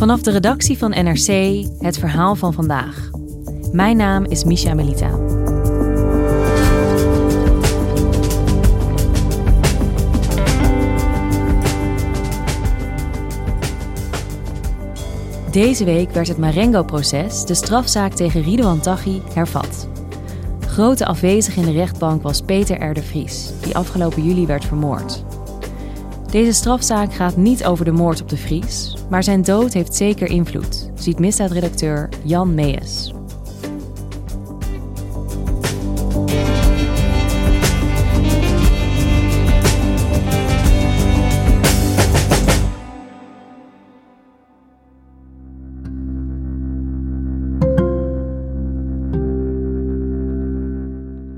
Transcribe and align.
Vanaf 0.00 0.22
de 0.22 0.30
redactie 0.30 0.78
van 0.78 0.90
NRC 0.90 1.64
het 1.78 1.98
verhaal 1.98 2.34
van 2.34 2.52
vandaag. 2.52 3.10
Mijn 3.72 3.96
naam 3.96 4.24
is 4.24 4.44
Misha 4.44 4.74
Melita. 4.74 5.10
Deze 15.50 15.84
week 15.84 16.10
werd 16.10 16.28
het 16.28 16.38
Marengo-proces, 16.38 17.44
de 17.44 17.54
strafzaak 17.54 18.12
tegen 18.12 18.42
Ridouan 18.42 18.80
Taghi, 18.80 19.22
hervat. 19.34 19.88
Grote 20.60 21.06
afwezige 21.06 21.60
in 21.60 21.66
de 21.66 21.72
rechtbank 21.72 22.22
was 22.22 22.42
Peter 22.42 22.90
R. 22.90 23.02
Vries, 23.02 23.52
die 23.60 23.76
afgelopen 23.76 24.24
juli 24.24 24.46
werd 24.46 24.64
vermoord. 24.64 25.24
Deze 26.30 26.52
strafzaak 26.52 27.14
gaat 27.14 27.36
niet 27.36 27.64
over 27.64 27.84
de 27.84 27.90
moord 27.90 28.22
op 28.22 28.28
de 28.28 28.36
Vries, 28.36 28.94
maar 29.08 29.22
zijn 29.22 29.42
dood 29.42 29.72
heeft 29.72 29.94
zeker 29.94 30.28
invloed, 30.28 30.90
ziet 30.94 31.18
misdaadredacteur 31.18 32.08
Jan 32.24 32.54
Mees. 32.54 33.12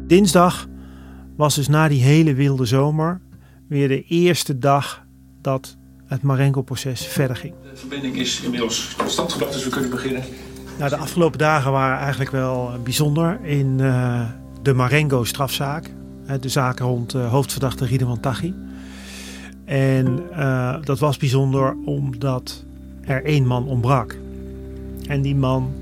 Dinsdag 0.06 0.68
was 1.36 1.54
dus 1.54 1.68
na 1.68 1.88
die 1.88 2.02
hele 2.02 2.34
wilde 2.34 2.64
zomer 2.64 3.20
weer 3.68 3.88
de 3.88 4.04
eerste 4.04 4.58
dag 4.58 5.06
dat 5.40 5.76
het 6.06 6.22
Marengo-proces 6.22 7.06
verder 7.06 7.36
ging. 7.36 7.54
De 7.70 7.76
verbinding 7.76 8.16
is 8.16 8.40
inmiddels 8.40 8.94
tot 8.96 9.10
stand 9.10 9.32
gebracht, 9.32 9.52
dus 9.52 9.64
we 9.64 9.70
kunnen 9.70 9.90
beginnen. 9.90 10.22
Nou, 10.78 10.90
de 10.90 10.96
afgelopen 10.96 11.38
dagen 11.38 11.72
waren 11.72 11.98
eigenlijk 11.98 12.30
wel 12.30 12.70
bijzonder 12.84 13.44
in 13.44 13.78
uh, 13.78 14.28
de 14.62 14.72
Marengo-strafzaak. 14.74 15.90
De 16.40 16.48
zaak 16.48 16.78
rond 16.78 17.14
uh, 17.14 17.30
hoofdverdachte 17.30 17.84
Ridwan 17.84 18.20
Taghi. 18.20 18.54
En 19.64 20.22
uh, 20.30 20.76
dat 20.82 20.98
was 20.98 21.16
bijzonder 21.16 21.76
omdat 21.84 22.64
er 23.00 23.24
één 23.24 23.46
man 23.46 23.66
ontbrak. 23.66 24.18
En 25.06 25.22
die 25.22 25.34
man, 25.34 25.72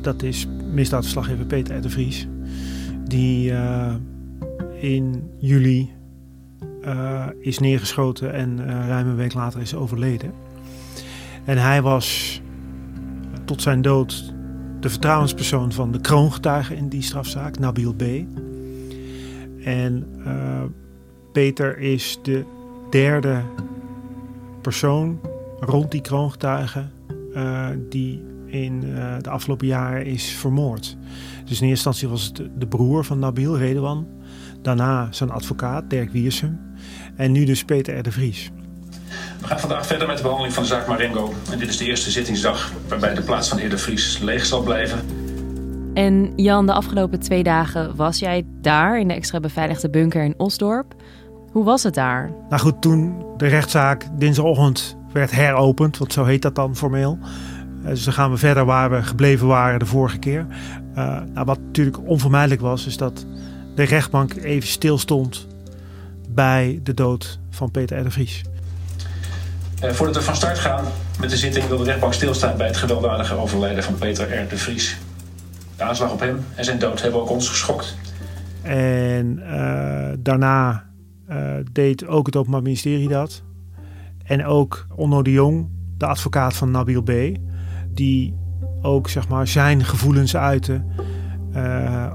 dat 0.00 0.22
is 0.22 0.46
misdaadverslaggever 0.72 1.44
Peter 1.44 1.82
de 1.82 1.90
Vries. 1.90 2.26
Die 3.08 3.52
in 4.80 5.30
juli 5.38 5.93
uh, 6.86 7.26
is 7.38 7.58
neergeschoten 7.58 8.32
en 8.32 8.58
uh, 8.58 8.66
ruim 8.66 9.08
een 9.08 9.16
week 9.16 9.34
later 9.34 9.60
is 9.60 9.74
overleden. 9.74 10.32
En 11.44 11.58
hij 11.58 11.82
was 11.82 12.40
tot 13.44 13.62
zijn 13.62 13.82
dood 13.82 14.34
de 14.80 14.88
vertrouwenspersoon 14.88 15.72
van 15.72 15.92
de 15.92 16.00
kroongetuige 16.00 16.76
in 16.76 16.88
die 16.88 17.02
strafzaak, 17.02 17.58
Nabil 17.58 17.94
B. 17.94 18.02
En 19.64 20.06
uh, 20.18 20.62
Peter 21.32 21.78
is 21.78 22.18
de 22.22 22.44
derde 22.90 23.42
persoon 24.60 25.20
rond 25.60 25.90
die 25.90 26.00
kroongetuige 26.00 26.84
die 27.88 28.22
in 28.46 28.80
de 29.22 29.30
afgelopen 29.30 29.66
jaren 29.66 30.06
is 30.06 30.32
vermoord. 30.32 30.96
Dus 31.44 31.60
in 31.60 31.68
eerste 31.68 31.88
instantie 31.88 32.08
was 32.08 32.24
het 32.24 32.60
de 32.60 32.66
broer 32.66 33.04
van 33.04 33.18
Nabil, 33.18 33.58
Redouan. 33.58 34.06
Daarna 34.62 35.08
zijn 35.10 35.30
advocaat, 35.30 35.90
Dirk 35.90 36.10
Wiersum. 36.10 36.58
En 37.16 37.32
nu 37.32 37.44
dus 37.44 37.64
Peter 37.64 37.98
R. 37.98 38.02
de 38.02 38.12
Vries. 38.12 38.50
We 39.40 39.46
gaan 39.46 39.60
vandaag 39.60 39.86
verder 39.86 40.06
met 40.06 40.16
de 40.16 40.22
behandeling 40.22 40.54
van 40.54 40.62
de 40.62 40.68
zaak 40.68 40.86
Marengo. 40.86 41.34
En 41.50 41.58
dit 41.58 41.68
is 41.68 41.76
de 41.76 41.84
eerste 41.84 42.10
zittingsdag 42.10 42.72
waarbij 42.88 43.14
de 43.14 43.22
plaats 43.22 43.48
van 43.48 43.58
heer 43.58 43.70
de 43.70 43.78
Vries 43.78 44.18
leeg 44.18 44.44
zal 44.44 44.62
blijven. 44.62 45.00
En 45.94 46.32
Jan, 46.36 46.66
de 46.66 46.72
afgelopen 46.72 47.20
twee 47.20 47.42
dagen 47.42 47.96
was 47.96 48.18
jij 48.18 48.44
daar 48.60 49.00
in 49.00 49.08
de 49.08 49.14
extra 49.14 49.40
beveiligde 49.40 49.90
bunker 49.90 50.24
in 50.24 50.34
Osdorp. 50.36 50.94
Hoe 51.50 51.64
was 51.64 51.82
het 51.82 51.94
daar? 51.94 52.30
Nou 52.48 52.62
goed, 52.62 52.82
toen 52.82 53.24
de 53.36 53.46
rechtszaak 53.46 54.06
dinsdagochtend 54.18 54.96
werd 55.12 55.30
heropend, 55.30 55.98
want 55.98 56.12
zo 56.12 56.24
heet 56.24 56.42
dat 56.42 56.54
dan 56.54 56.76
formeel. 56.76 57.18
Dus 57.84 58.04
dan 58.04 58.12
gaan 58.12 58.30
we 58.30 58.36
verder 58.36 58.64
waar 58.64 58.90
we 58.90 59.02
gebleven 59.02 59.46
waren 59.46 59.78
de 59.78 59.86
vorige 59.86 60.18
keer. 60.18 60.46
Uh, 60.96 61.20
nou, 61.32 61.46
wat 61.46 61.58
natuurlijk 61.58 62.08
onvermijdelijk 62.08 62.60
was, 62.60 62.86
is 62.86 62.96
dat 62.96 63.26
de 63.74 63.82
rechtbank 63.82 64.34
even 64.34 64.68
stilstond 64.68 65.46
bij 66.34 66.80
de 66.82 66.94
dood 66.94 67.38
van 67.50 67.70
Peter 67.70 67.98
R. 67.98 68.04
de 68.04 68.10
Vries. 68.10 68.42
Uh, 69.84 69.90
voordat 69.90 70.16
we 70.16 70.22
van 70.22 70.36
start 70.36 70.58
gaan 70.58 70.84
met 71.20 71.30
de 71.30 71.36
zitting 71.36 71.66
wil 71.66 71.78
de 71.78 71.84
rechtbank 71.84 72.14
stilstaan 72.14 72.56
bij 72.56 72.66
het 72.66 72.76
gewelddadige 72.76 73.34
overlijden 73.34 73.84
van 73.84 73.94
Peter 73.94 74.42
R. 74.42 74.48
de 74.48 74.56
Vries. 74.56 74.98
De 75.76 75.82
aanslag 75.82 76.12
op 76.12 76.20
hem 76.20 76.44
en 76.54 76.64
zijn 76.64 76.78
dood 76.78 77.02
hebben 77.02 77.20
ook 77.20 77.30
ons 77.30 77.48
geschokt. 77.48 77.96
En 78.62 79.38
uh, 79.38 80.12
daarna 80.18 80.84
uh, 81.30 81.54
deed 81.72 82.06
ook 82.06 82.26
het 82.26 82.36
Openbaar 82.36 82.62
Ministerie 82.62 83.08
dat. 83.08 83.42
En 84.24 84.44
ook 84.44 84.86
Onno 84.94 85.22
de 85.22 85.32
Jong, 85.32 85.68
de 85.96 86.06
advocaat 86.06 86.54
van 86.54 86.70
Nabil 86.70 87.02
B., 87.02 87.12
die 87.88 88.34
ook 88.82 89.08
zeg 89.08 89.28
maar, 89.28 89.48
zijn 89.48 89.84
gevoelens 89.84 90.36
uitte 90.36 90.84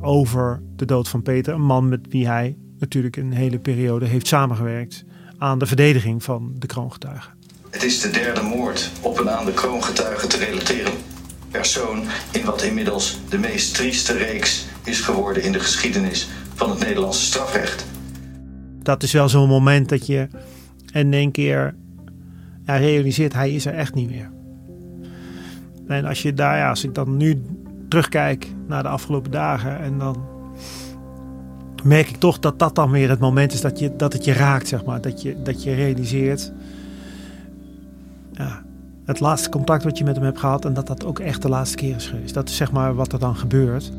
over 0.01 0.61
de 0.75 0.85
dood 0.85 1.09
van 1.09 1.21
Peter. 1.21 1.53
Een 1.53 1.61
man 1.61 1.89
met 1.89 2.07
wie 2.09 2.27
hij 2.27 2.57
natuurlijk 2.79 3.17
een 3.17 3.33
hele 3.33 3.59
periode 3.59 4.05
heeft 4.05 4.27
samengewerkt 4.27 5.03
aan 5.37 5.59
de 5.59 5.65
verdediging 5.65 6.23
van 6.23 6.55
de 6.57 6.67
kroongetuigen. 6.67 7.33
Het 7.69 7.83
is 7.83 8.01
de 8.01 8.09
derde 8.09 8.41
moord 8.41 8.91
op 9.01 9.19
een 9.19 9.29
aan 9.29 9.45
de 9.45 9.53
kroongetuigen 9.53 10.29
te 10.29 10.37
relateren 10.37 10.93
persoon 11.51 12.03
in 12.31 12.45
wat 12.45 12.61
inmiddels 12.61 13.19
de 13.29 13.37
meest 13.37 13.75
trieste 13.75 14.13
reeks 14.13 14.65
is 14.83 15.01
geworden 15.01 15.43
in 15.43 15.51
de 15.51 15.59
geschiedenis 15.59 16.29
van 16.53 16.69
het 16.69 16.79
Nederlandse 16.79 17.25
strafrecht. 17.25 17.85
Dat 18.83 19.03
is 19.03 19.11
wel 19.11 19.29
zo'n 19.29 19.47
moment 19.47 19.89
dat 19.89 20.05
je 20.05 20.27
in 20.93 21.13
één 21.13 21.31
keer 21.31 21.75
ja, 22.65 22.75
realiseert, 22.75 23.33
hij 23.33 23.51
is 23.51 23.65
er 23.65 23.73
echt 23.73 23.93
niet 23.93 24.09
meer. 24.09 24.31
En 25.87 26.05
als 26.05 26.21
je 26.21 26.33
daar, 26.33 26.57
ja, 26.57 26.69
als 26.69 26.83
ik 26.83 26.93
dan 26.93 27.17
nu 27.17 27.41
terugkijk 27.87 28.47
naar 28.67 28.83
de 28.83 28.89
afgelopen 28.89 29.31
dagen 29.31 29.79
en 29.79 29.97
dan 29.97 30.38
merk 31.83 32.09
ik 32.09 32.15
toch 32.15 32.39
dat 32.39 32.59
dat 32.59 32.75
dan 32.75 32.91
weer 32.91 33.09
het 33.09 33.19
moment 33.19 33.53
is 33.53 33.61
dat, 33.61 33.79
je, 33.79 33.95
dat 33.95 34.13
het 34.13 34.25
je 34.25 34.33
raakt, 34.33 34.67
zeg 34.67 34.85
maar. 34.85 35.01
Dat 35.01 35.21
je, 35.21 35.41
dat 35.43 35.63
je 35.63 35.73
realiseert, 35.73 36.51
ja, 38.31 38.61
het 39.05 39.19
laatste 39.19 39.49
contact 39.49 39.83
wat 39.83 39.97
je 39.97 40.03
met 40.03 40.15
hem 40.15 40.25
hebt 40.25 40.39
gehad 40.39 40.65
en 40.65 40.73
dat 40.73 40.87
dat 40.87 41.05
ook 41.05 41.19
echt 41.19 41.41
de 41.41 41.49
laatste 41.49 41.77
keer 41.77 41.95
is 41.95 42.07
geweest. 42.07 42.33
Dat 42.33 42.49
is 42.49 42.55
zeg 42.55 42.71
maar 42.71 42.95
wat 42.95 43.13
er 43.13 43.19
dan 43.19 43.35
gebeurt. 43.35 43.91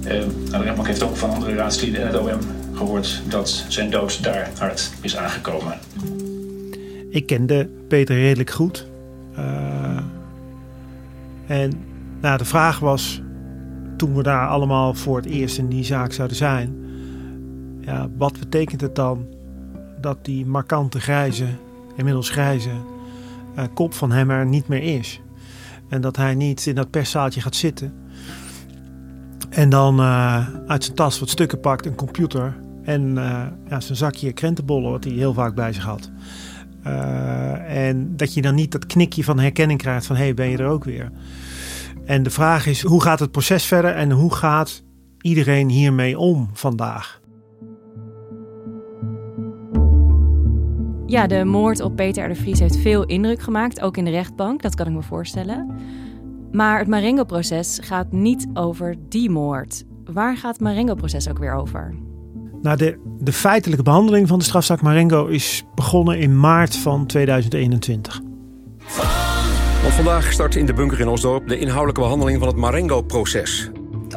Uh, 0.00 0.04
de 0.04 0.26
rechtbank 0.50 0.86
heeft 0.86 1.02
ook 1.02 1.16
van 1.16 1.30
andere 1.30 1.54
raadsleden 1.54 2.00
in 2.00 2.06
het 2.06 2.18
OM 2.18 2.38
gehoord 2.74 3.22
dat 3.28 3.64
zijn 3.68 3.90
dood 3.90 4.22
daar 4.22 4.50
hard 4.58 4.92
is 5.00 5.16
aangekomen. 5.16 5.78
Ik 7.10 7.26
kende 7.26 7.68
Peter 7.88 8.16
redelijk 8.16 8.50
goed. 8.50 8.86
Uh, 9.38 9.98
en 11.46 11.72
nou, 12.20 12.38
de 12.38 12.44
vraag 12.44 12.78
was, 12.78 13.22
toen 13.96 14.14
we 14.14 14.22
daar 14.22 14.48
allemaal 14.48 14.94
voor 14.94 15.16
het 15.16 15.26
eerst 15.26 15.58
in 15.58 15.68
die 15.68 15.84
zaak 15.84 16.12
zouden 16.12 16.36
zijn, 16.36 16.79
ja, 17.80 18.08
wat 18.16 18.38
betekent 18.38 18.80
het 18.80 18.94
dan 18.94 19.26
dat 20.00 20.24
die 20.24 20.46
markante 20.46 21.00
grijze, 21.00 21.46
inmiddels 21.96 22.30
grijze, 22.30 22.70
uh, 23.58 23.64
kop 23.74 23.94
van 23.94 24.12
hem 24.12 24.30
er 24.30 24.46
niet 24.46 24.68
meer 24.68 24.82
is? 24.82 25.20
En 25.88 26.00
dat 26.00 26.16
hij 26.16 26.34
niet 26.34 26.66
in 26.66 26.74
dat 26.74 26.90
perszaaltje 26.90 27.40
gaat 27.40 27.56
zitten. 27.56 27.94
En 29.50 29.68
dan 29.68 30.00
uh, 30.00 30.48
uit 30.66 30.84
zijn 30.84 30.96
tas 30.96 31.18
wat 31.18 31.28
stukken 31.28 31.60
pakt, 31.60 31.86
een 31.86 31.94
computer 31.94 32.56
en 32.84 33.02
uh, 33.02 33.46
ja, 33.68 33.80
zijn 33.80 33.98
zakje 33.98 34.32
krentenbollen, 34.32 34.90
wat 34.90 35.04
hij 35.04 35.12
heel 35.12 35.34
vaak 35.34 35.54
bij 35.54 35.72
zich 35.72 35.84
had. 35.84 36.10
en 37.66 38.16
dat 38.16 38.34
je 38.34 38.42
dan 38.42 38.54
niet 38.54 38.72
dat 38.72 38.86
knikje 38.86 39.24
van 39.24 39.38
herkenning 39.38 39.78
krijgt 39.78 40.06
van 40.06 40.16
hé, 40.16 40.22
hey, 40.22 40.34
ben 40.34 40.48
je 40.48 40.56
er 40.56 40.66
ook 40.66 40.84
weer? 40.84 41.10
En 42.04 42.22
de 42.22 42.30
vraag 42.30 42.66
is, 42.66 42.82
hoe 42.82 43.02
gaat 43.02 43.18
het 43.18 43.30
proces 43.30 43.64
verder 43.64 43.94
en 43.94 44.10
hoe 44.10 44.34
gaat 44.34 44.82
iedereen 45.20 45.68
hiermee 45.68 46.18
om 46.18 46.50
vandaag? 46.52 47.19
Ja, 51.10 51.26
de 51.26 51.44
moord 51.44 51.80
op 51.80 51.96
Peter 51.96 52.24
R. 52.24 52.28
de 52.28 52.34
Vries 52.34 52.58
heeft 52.58 52.76
veel 52.76 53.04
indruk 53.04 53.40
gemaakt, 53.40 53.80
ook 53.80 53.96
in 53.96 54.04
de 54.04 54.10
rechtbank, 54.10 54.62
dat 54.62 54.74
kan 54.74 54.86
ik 54.86 54.92
me 54.92 55.02
voorstellen. 55.02 55.70
Maar 56.52 56.78
het 56.78 56.88
Marengo-proces 56.88 57.78
gaat 57.82 58.12
niet 58.12 58.46
over 58.54 58.94
die 59.08 59.30
moord. 59.30 59.84
Waar 60.04 60.36
gaat 60.36 60.52
het 60.52 60.60
Marengo-proces 60.60 61.28
ook 61.28 61.38
weer 61.38 61.52
over? 61.52 61.94
Nou, 62.62 62.76
de, 62.76 62.98
de 63.18 63.32
feitelijke 63.32 63.82
behandeling 63.82 64.28
van 64.28 64.38
de 64.38 64.44
strafzaak 64.44 64.82
Marengo 64.82 65.26
is 65.26 65.64
begonnen 65.74 66.18
in 66.18 66.40
maart 66.40 66.76
van 66.76 67.06
2021. 67.06 68.20
Want 69.82 69.94
vandaag 69.94 70.32
start 70.32 70.56
in 70.56 70.66
de 70.66 70.74
bunker 70.74 71.00
in 71.00 71.08
Osdorp 71.08 71.48
de 71.48 71.58
inhoudelijke 71.58 72.00
behandeling 72.00 72.38
van 72.38 72.48
het 72.48 72.56
Marengo-proces. 72.56 73.70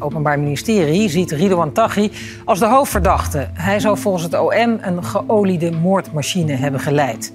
Het 0.04 0.12
Openbaar 0.12 0.40
Ministerie 0.40 1.10
ziet 1.10 1.32
Ridouan 1.32 1.72
Taghi 1.72 2.12
als 2.46 2.60
de 2.60 2.66
hoofdverdachte. 2.66 3.50
Hij 3.54 3.80
zou 3.80 3.98
volgens 3.98 4.24
het 4.24 4.40
OM 4.40 4.78
een 4.82 5.04
geoliede 5.04 5.72
moordmachine 5.72 6.54
hebben 6.54 6.80
geleid. 6.80 7.34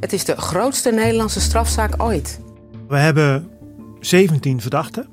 Het 0.00 0.12
is 0.12 0.24
de 0.24 0.36
grootste 0.36 0.90
Nederlandse 0.90 1.40
strafzaak 1.40 2.02
ooit. 2.02 2.40
We 2.88 2.96
hebben 2.96 3.48
17 4.00 4.60
verdachten. 4.60 5.06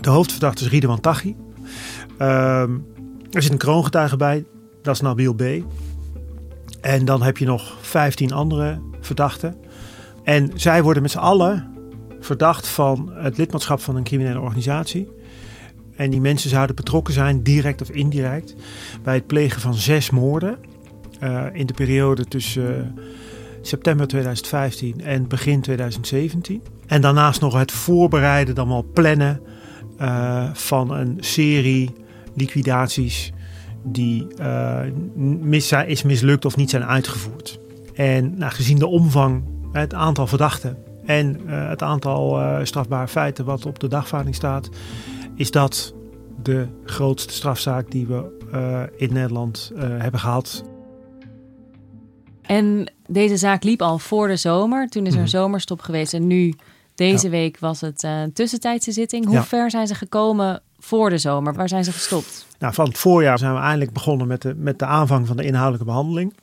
De 0.00 0.10
hoofdverdachte 0.10 0.64
is 0.64 0.70
Ridouan 0.70 1.00
Taghi. 1.00 1.36
Ehm, 2.18 2.70
er 3.30 3.42
zit 3.42 3.52
een 3.52 3.58
kroongetuige 3.58 4.16
bij, 4.16 4.44
dat 4.82 4.94
is 4.94 5.00
Nabil 5.00 5.34
B. 5.34 5.42
En 6.80 7.04
dan 7.04 7.22
heb 7.22 7.36
je 7.36 7.46
nog 7.46 7.76
15 7.80 8.32
andere 8.32 8.80
verdachten. 9.00 9.56
En 10.24 10.50
zij 10.54 10.82
worden 10.82 11.02
met 11.02 11.10
z'n 11.10 11.18
allen 11.18 11.74
verdacht 12.20 12.68
van 12.68 13.12
het 13.14 13.36
lidmaatschap 13.36 13.80
van 13.80 13.96
een 13.96 14.04
criminele 14.04 14.40
organisatie. 14.40 15.18
En 16.00 16.10
die 16.10 16.20
mensen 16.20 16.50
zouden 16.50 16.76
betrokken 16.76 17.14
zijn, 17.14 17.42
direct 17.42 17.82
of 17.82 17.90
indirect, 17.90 18.54
bij 19.02 19.14
het 19.14 19.26
plegen 19.26 19.60
van 19.60 19.74
zes 19.74 20.10
moorden. 20.10 20.58
Uh, 21.22 21.44
in 21.52 21.66
de 21.66 21.72
periode 21.72 22.24
tussen 22.24 22.94
uh, 22.96 23.04
september 23.62 24.06
2015 24.06 25.00
en 25.00 25.28
begin 25.28 25.60
2017. 25.60 26.62
En 26.86 27.00
daarnaast 27.00 27.40
nog 27.40 27.58
het 27.58 27.72
voorbereiden, 27.72 28.54
dan 28.54 28.68
wel 28.68 28.86
plannen 28.92 29.40
uh, 30.00 30.50
van 30.52 30.90
een 30.90 31.16
serie 31.20 31.92
liquidaties 32.34 33.32
die 33.84 34.26
mis, 35.16 35.72
is 35.72 36.02
mislukt 36.02 36.44
of 36.44 36.56
niet 36.56 36.70
zijn 36.70 36.84
uitgevoerd. 36.84 37.60
En 37.94 38.38
nou, 38.38 38.52
gezien 38.52 38.78
de 38.78 38.86
omvang, 38.86 39.44
het 39.72 39.94
aantal 39.94 40.26
verdachten 40.26 40.89
en 41.10 41.48
het 41.48 41.82
aantal 41.82 42.40
strafbare 42.66 43.08
feiten 43.08 43.44
wat 43.44 43.66
op 43.66 43.78
de 43.78 43.88
dagvaarding 43.88 44.34
staat, 44.34 44.68
is 45.34 45.50
dat 45.50 45.94
de 46.42 46.68
grootste 46.84 47.32
strafzaak 47.32 47.90
die 47.90 48.06
we 48.06 48.38
uh, 48.54 48.82
in 48.96 49.12
Nederland 49.12 49.72
uh, 49.74 49.82
hebben 49.82 50.20
gehad. 50.20 50.64
En 52.42 52.92
deze 53.06 53.36
zaak 53.36 53.62
liep 53.62 53.82
al 53.82 53.98
voor 53.98 54.28
de 54.28 54.36
zomer. 54.36 54.88
Toen 54.88 55.06
is 55.06 55.14
er 55.14 55.20
mm. 55.20 55.26
zomerstop 55.26 55.80
geweest. 55.80 56.14
En 56.14 56.26
nu, 56.26 56.54
deze 56.94 57.24
ja. 57.24 57.30
week, 57.30 57.58
was 57.58 57.80
het 57.80 58.02
uh, 58.02 58.20
een 58.20 58.32
tussentijdse 58.32 58.92
zitting. 58.92 59.24
Hoe 59.24 59.34
ja. 59.34 59.44
ver 59.44 59.70
zijn 59.70 59.86
ze 59.86 59.94
gekomen 59.94 60.62
voor 60.78 61.10
de 61.10 61.18
zomer? 61.18 61.54
Waar 61.54 61.68
zijn 61.68 61.84
ze 61.84 61.92
gestopt? 61.92 62.46
Nou, 62.58 62.74
van 62.74 62.86
het 62.86 62.98
voorjaar 62.98 63.38
zijn 63.38 63.54
we 63.54 63.60
eindelijk 63.60 63.92
begonnen 63.92 64.26
met 64.26 64.42
de, 64.42 64.54
met 64.56 64.78
de 64.78 64.86
aanvang 64.86 65.26
van 65.26 65.36
de 65.36 65.44
inhoudelijke 65.44 65.86
behandeling. 65.86 66.34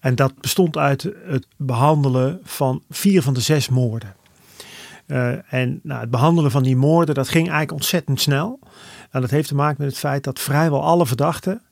En 0.00 0.14
dat 0.14 0.40
bestond 0.40 0.76
uit 0.76 1.02
het 1.24 1.46
behandelen 1.56 2.40
van 2.42 2.82
vier 2.90 3.22
van 3.22 3.34
de 3.34 3.40
zes 3.40 3.68
moorden. 3.68 4.16
Uh, 5.06 5.52
en 5.52 5.80
nou, 5.82 6.00
het 6.00 6.10
behandelen 6.10 6.50
van 6.50 6.62
die 6.62 6.76
moorden, 6.76 7.14
dat 7.14 7.28
ging 7.28 7.46
eigenlijk 7.46 7.72
ontzettend 7.72 8.20
snel. 8.20 8.58
En 9.10 9.20
dat 9.20 9.30
heeft 9.30 9.48
te 9.48 9.54
maken 9.54 9.76
met 9.78 9.90
het 9.90 9.98
feit 9.98 10.24
dat 10.24 10.40
vrijwel 10.40 10.82
alle 10.82 11.06
verdachten 11.06 11.62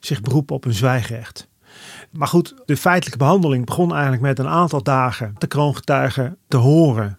zich 0.00 0.20
beroepen 0.20 0.54
op 0.56 0.64
een 0.64 0.72
zwijgrecht. 0.72 1.48
Maar 2.10 2.28
goed, 2.28 2.54
de 2.66 2.76
feitelijke 2.76 3.18
behandeling 3.18 3.66
begon 3.66 3.92
eigenlijk 3.92 4.22
met 4.22 4.38
een 4.38 4.48
aantal 4.48 4.82
dagen 4.82 5.34
de 5.38 5.46
kroongetuigen 5.46 6.36
te 6.48 6.56
horen. 6.56 7.18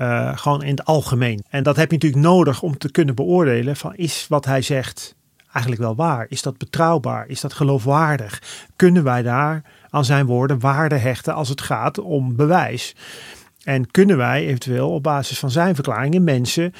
Uh, 0.00 0.36
gewoon 0.36 0.62
in 0.62 0.70
het 0.70 0.84
algemeen. 0.84 1.44
En 1.48 1.62
dat 1.62 1.76
heb 1.76 1.90
je 1.90 1.96
natuurlijk 1.96 2.22
nodig 2.22 2.62
om 2.62 2.78
te 2.78 2.90
kunnen 2.90 3.14
beoordelen 3.14 3.76
van 3.76 3.96
is 3.96 4.26
wat 4.28 4.44
hij 4.44 4.62
zegt 4.62 5.16
eigenlijk 5.52 5.80
wel 5.80 5.94
waar? 5.94 6.26
Is 6.28 6.42
dat 6.42 6.58
betrouwbaar? 6.58 7.28
Is 7.28 7.40
dat 7.40 7.52
geloofwaardig? 7.52 8.42
Kunnen 8.76 9.04
wij 9.04 9.22
daar 9.22 9.62
aan 9.90 10.04
zijn 10.04 10.26
woorden 10.26 10.60
waarde 10.60 10.96
hechten 10.96 11.34
als 11.34 11.48
het 11.48 11.60
gaat 11.60 11.98
om 11.98 12.36
bewijs? 12.36 12.96
En 13.62 13.90
kunnen 13.90 14.16
wij 14.16 14.46
eventueel 14.46 14.90
op 14.90 15.02
basis 15.02 15.38
van 15.38 15.50
zijn 15.50 15.74
verklaringen 15.74 16.24
mensen 16.24 16.72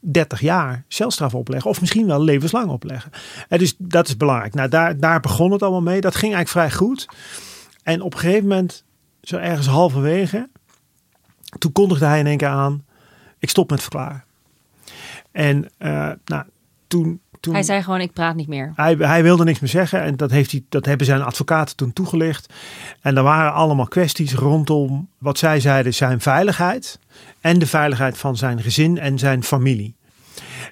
30 0.00 0.40
jaar 0.40 0.84
celstraf 0.88 1.34
opleggen. 1.34 1.70
Of 1.70 1.80
misschien 1.80 2.06
wel 2.06 2.22
levenslang 2.22 2.70
opleggen. 2.70 3.10
En 3.48 3.58
dus 3.58 3.74
dat 3.78 4.08
is 4.08 4.16
belangrijk. 4.16 4.54
Nou, 4.54 4.68
daar, 4.68 4.96
daar 4.96 5.20
begon 5.20 5.52
het 5.52 5.62
allemaal 5.62 5.82
mee. 5.82 6.00
Dat 6.00 6.14
ging 6.14 6.34
eigenlijk 6.34 6.68
vrij 6.68 6.78
goed. 6.86 7.08
En 7.82 8.00
op 8.00 8.12
een 8.12 8.18
gegeven 8.18 8.48
moment, 8.48 8.84
zo 9.22 9.36
ergens 9.36 9.66
halverwege, 9.66 10.48
toen 11.58 11.72
kondigde 11.72 12.04
hij 12.04 12.18
in 12.18 12.26
één 12.26 12.36
keer 12.36 12.48
aan: 12.48 12.84
ik 13.38 13.50
stop 13.50 13.70
met 13.70 13.80
verklaren. 13.80 14.24
En 15.32 15.70
uh, 15.78 16.10
nou, 16.24 16.44
toen, 16.86 17.20
toen. 17.44 17.54
Hij 17.54 17.62
zei 17.62 17.82
gewoon: 17.82 18.00
ik 18.00 18.12
praat 18.12 18.34
niet 18.34 18.48
meer. 18.48 18.72
Hij, 18.76 18.94
hij 18.98 19.22
wilde 19.22 19.44
niks 19.44 19.60
meer 19.60 19.70
zeggen. 19.70 20.02
En 20.02 20.16
dat, 20.16 20.30
heeft 20.30 20.50
hij, 20.50 20.64
dat 20.68 20.84
hebben 20.84 21.06
zijn 21.06 21.22
advocaten 21.22 21.76
toen 21.76 21.92
toegelicht. 21.92 22.52
En 23.00 23.16
er 23.16 23.22
waren 23.22 23.52
allemaal 23.52 23.88
kwesties 23.88 24.34
rondom 24.34 25.08
wat 25.18 25.38
zij 25.38 25.60
zeiden: 25.60 25.94
zijn 25.94 26.20
veiligheid 26.20 26.98
en 27.40 27.58
de 27.58 27.66
veiligheid 27.66 28.18
van 28.18 28.36
zijn 28.36 28.62
gezin 28.62 28.98
en 28.98 29.18
zijn 29.18 29.44
familie. 29.44 29.96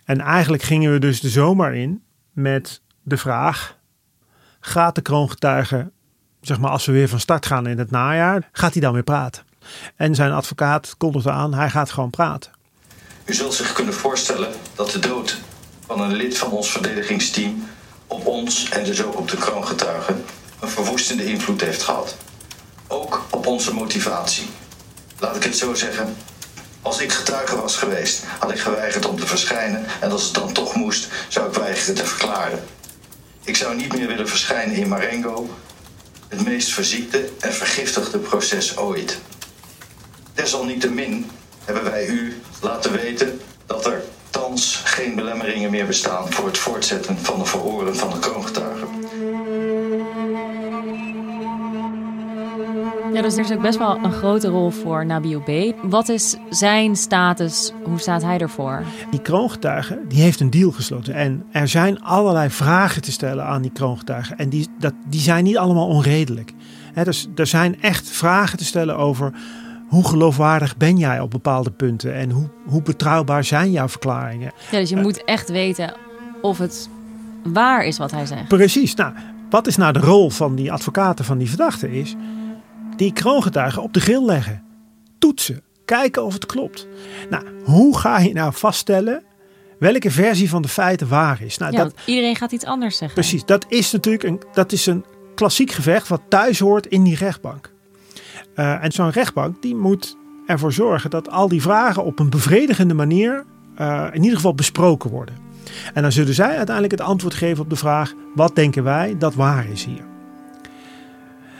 En 0.04 0.20
eigenlijk 0.20 0.62
gingen 0.62 0.92
we 0.92 0.98
dus 0.98 1.20
de 1.20 1.28
zomer 1.28 1.74
in 1.74 2.02
met 2.32 2.80
de 3.02 3.16
vraag: 3.16 3.76
gaat 4.60 4.94
de 4.94 5.02
kroongetuige, 5.02 5.90
zeg 6.40 6.58
maar 6.58 6.70
als 6.70 6.86
we 6.86 6.92
weer 6.92 7.08
van 7.08 7.20
start 7.20 7.46
gaan 7.46 7.66
in 7.66 7.78
het 7.78 7.90
najaar, 7.90 8.48
gaat 8.52 8.72
hij 8.72 8.82
dan 8.82 8.92
weer 8.92 9.02
praten? 9.02 9.42
En 9.96 10.14
zijn 10.14 10.32
advocaat 10.32 10.94
kondigde 10.98 11.30
aan: 11.30 11.54
hij 11.54 11.70
gaat 11.70 11.90
gewoon 11.90 12.10
praten. 12.10 12.50
U 13.24 13.34
zult 13.34 13.54
zich 13.54 13.72
kunnen 13.72 13.94
voorstellen 13.94 14.48
dat 14.74 14.90
de 14.90 14.98
dood 14.98 15.40
van 15.96 16.00
een 16.00 16.16
lid 16.16 16.38
van 16.38 16.50
ons 16.50 16.70
verdedigingsteam 16.70 17.68
op 18.06 18.26
ons 18.26 18.68
en 18.68 18.84
dus 18.84 19.02
ook 19.02 19.18
op 19.18 19.28
de 19.28 19.36
kroongetuige 19.36 20.14
een 20.60 20.68
verwoestende 20.68 21.24
invloed 21.24 21.60
heeft 21.60 21.82
gehad. 21.82 22.16
Ook 22.88 23.22
op 23.30 23.46
onze 23.46 23.74
motivatie. 23.74 24.48
Laat 25.18 25.36
ik 25.36 25.42
het 25.42 25.56
zo 25.56 25.74
zeggen, 25.74 26.16
als 26.82 27.00
ik 27.00 27.12
getuige 27.12 27.60
was 27.60 27.76
geweest, 27.76 28.22
had 28.38 28.50
ik 28.50 28.58
geweigerd 28.58 29.06
om 29.06 29.16
te 29.16 29.26
verschijnen. 29.26 29.86
En 30.00 30.10
als 30.10 30.24
het 30.24 30.34
dan 30.34 30.52
toch 30.52 30.74
moest, 30.74 31.08
zou 31.28 31.48
ik 31.48 31.54
weigeren 31.54 31.94
te 31.94 32.06
verklaren. 32.06 32.64
Ik 33.44 33.56
zou 33.56 33.76
niet 33.76 33.96
meer 33.96 34.06
willen 34.06 34.28
verschijnen 34.28 34.76
in 34.76 34.88
Marengo, 34.88 35.50
het 36.28 36.44
meest 36.44 36.72
verziekte 36.72 37.28
en 37.40 37.52
vergiftigde 37.52 38.18
proces 38.18 38.76
ooit. 38.76 39.18
Desalniettemin 40.34 41.30
hebben 41.64 41.84
wij 41.84 42.06
u 42.06 42.40
laten 42.60 42.92
weten 42.92 43.40
dat 43.66 43.86
er 43.86 44.02
thans 44.32 44.80
geen 44.84 45.14
belemmeringen 45.14 45.61
meer 45.72 45.86
bestaan 45.86 46.32
voor 46.32 46.46
het 46.46 46.58
voortzetten 46.58 47.16
van 47.18 47.38
de 47.38 47.44
verhoren 47.44 47.96
van 47.96 48.10
de 48.10 48.18
kroongetuigen. 48.18 48.88
Ja, 53.12 53.22
dus 53.22 53.36
er 53.36 53.44
is 53.44 53.52
ook 53.52 53.62
best 53.62 53.78
wel 53.78 53.96
een 53.96 54.12
grote 54.12 54.48
rol 54.48 54.70
voor 54.70 55.06
Nabil 55.06 55.40
B. 55.40 55.50
Wat 55.82 56.08
is 56.08 56.36
zijn 56.50 56.96
status? 56.96 57.72
Hoe 57.82 57.98
staat 57.98 58.22
hij 58.22 58.38
ervoor? 58.38 58.82
Die 59.10 59.20
kroongetuige 59.20 60.00
die 60.08 60.22
heeft 60.22 60.40
een 60.40 60.50
deal 60.50 60.70
gesloten. 60.70 61.14
En 61.14 61.44
er 61.52 61.68
zijn 61.68 62.02
allerlei 62.02 62.50
vragen 62.50 63.02
te 63.02 63.12
stellen 63.12 63.44
aan 63.44 63.62
die 63.62 63.72
kroongetuigen. 63.72 64.38
En 64.38 64.48
die, 64.48 64.68
dat, 64.78 64.94
die 65.06 65.20
zijn 65.20 65.44
niet 65.44 65.58
allemaal 65.58 65.86
onredelijk. 65.86 66.52
He, 66.92 67.04
dus 67.04 67.28
er 67.34 67.46
zijn 67.46 67.82
echt 67.82 68.08
vragen 68.08 68.58
te 68.58 68.64
stellen 68.64 68.96
over 68.96 69.32
hoe 69.92 70.08
geloofwaardig 70.08 70.76
ben 70.76 70.96
jij 70.96 71.20
op 71.20 71.30
bepaalde 71.30 71.70
punten? 71.70 72.14
En 72.14 72.30
hoe, 72.30 72.48
hoe 72.66 72.82
betrouwbaar 72.82 73.44
zijn 73.44 73.70
jouw 73.70 73.88
verklaringen? 73.88 74.52
Ja, 74.70 74.78
dus 74.78 74.88
je 74.88 74.96
moet 74.96 75.24
echt 75.24 75.48
weten 75.48 75.94
of 76.42 76.58
het 76.58 76.88
waar 77.44 77.84
is 77.84 77.98
wat 77.98 78.10
hij 78.10 78.26
zegt. 78.26 78.48
Precies. 78.48 78.94
Nou, 78.94 79.12
wat 79.50 79.66
is 79.66 79.76
nou 79.76 79.92
de 79.92 79.98
rol 79.98 80.30
van 80.30 80.54
die 80.54 80.72
advocaten 80.72 81.24
van 81.24 81.38
die 81.38 81.48
verdachte 81.48 81.92
is 81.92 82.14
die 82.96 83.12
kroongetuigen 83.12 83.82
op 83.82 83.92
de 83.92 84.00
grill 84.00 84.24
leggen. 84.24 84.62
Toetsen. 85.18 85.62
Kijken 85.84 86.24
of 86.24 86.32
het 86.32 86.46
klopt. 86.46 86.86
Nou, 87.30 87.44
hoe 87.64 87.98
ga 87.98 88.18
je 88.18 88.32
nou 88.32 88.52
vaststellen 88.54 89.22
welke 89.78 90.10
versie 90.10 90.48
van 90.48 90.62
de 90.62 90.68
feiten 90.68 91.08
waar 91.08 91.42
is? 91.42 91.58
Nou, 91.58 91.72
ja, 91.72 91.82
dat, 91.82 91.94
iedereen 92.06 92.36
gaat 92.36 92.52
iets 92.52 92.64
anders 92.64 92.96
zeggen. 92.96 93.20
Precies. 93.20 93.44
Dat 93.44 93.64
is 93.68 93.92
natuurlijk 93.92 94.24
een, 94.24 94.40
dat 94.52 94.72
is 94.72 94.86
een 94.86 95.04
klassiek 95.34 95.70
gevecht 95.70 96.08
wat 96.08 96.22
thuis 96.28 96.58
hoort 96.58 96.86
in 96.86 97.02
die 97.02 97.16
rechtbank. 97.16 97.72
Uh, 98.56 98.84
en 98.84 98.92
zo'n 98.92 99.10
rechtbank 99.10 99.62
die 99.62 99.74
moet 99.74 100.16
ervoor 100.46 100.72
zorgen 100.72 101.10
dat 101.10 101.30
al 101.30 101.48
die 101.48 101.62
vragen 101.62 102.04
op 102.04 102.18
een 102.18 102.30
bevredigende 102.30 102.94
manier 102.94 103.44
uh, 103.80 104.06
in 104.12 104.22
ieder 104.22 104.36
geval 104.36 104.54
besproken 104.54 105.10
worden. 105.10 105.34
En 105.94 106.02
dan 106.02 106.12
zullen 106.12 106.34
zij 106.34 106.56
uiteindelijk 106.56 106.98
het 106.98 107.08
antwoord 107.08 107.34
geven 107.34 107.62
op 107.62 107.70
de 107.70 107.76
vraag: 107.76 108.14
wat 108.34 108.54
denken 108.54 108.84
wij 108.84 109.18
dat 109.18 109.34
waar 109.34 109.66
is 109.68 109.84
hier? 109.84 110.04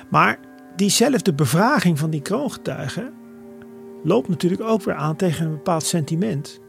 Maar 0.09 0.39
diezelfde 0.77 1.33
bevraging 1.35 1.99
van 1.99 2.11
die 2.11 2.23
kroongetuigen 2.23 3.13
loopt 4.03 4.29
natuurlijk 4.29 4.63
ook 4.63 4.83
weer 4.83 4.95
aan 4.95 5.17
tegen 5.17 5.45
een 5.45 5.53
bepaald 5.53 5.85
sentiment. 5.85 6.61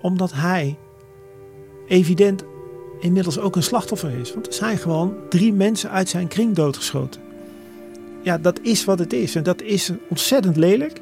Omdat 0.00 0.32
hij 0.32 0.78
evident 1.86 2.44
inmiddels 3.00 3.38
ook 3.38 3.56
een 3.56 3.62
slachtoffer 3.62 4.10
is. 4.10 4.34
Want 4.34 4.46
er 4.46 4.52
zijn 4.52 4.78
gewoon 4.78 5.14
drie 5.28 5.52
mensen 5.52 5.90
uit 5.90 6.08
zijn 6.08 6.28
kring 6.28 6.54
doodgeschoten. 6.54 7.27
Ja, 8.28 8.38
dat 8.38 8.60
is 8.62 8.84
wat 8.84 8.98
het 8.98 9.12
is. 9.12 9.34
En 9.34 9.42
dat 9.42 9.62
is 9.62 9.90
ontzettend 10.08 10.56
lelijk. 10.56 11.00